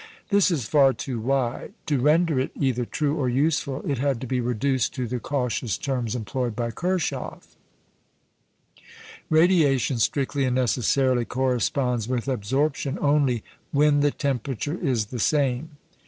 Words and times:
This 0.29 0.49
is 0.49 0.65
far 0.67 0.93
too 0.93 1.19
wide. 1.19 1.73
To 1.85 1.99
render 2.01 2.39
it 2.39 2.49
either 2.59 2.85
true 2.85 3.15
or 3.17 3.29
useful, 3.29 3.87
it 3.87 3.99
had 3.99 4.19
to 4.21 4.25
be 4.25 4.41
reduced 4.41 4.95
to 4.95 5.07
the 5.07 5.19
cautious 5.19 5.77
terms 5.77 6.15
employed 6.15 6.55
by 6.55 6.71
Kirchhoff. 6.71 7.55
Radiation 9.29 9.99
strictly 9.99 10.43
and 10.45 10.55
necessarily 10.55 11.23
corresponds 11.25 12.07
with 12.07 12.27
absorption 12.27 12.97
only 12.99 13.43
when 13.71 13.99
the 13.99 14.09
temperature 14.09 14.75
is 14.81 15.05
the 15.13 15.19
same. 15.19 15.77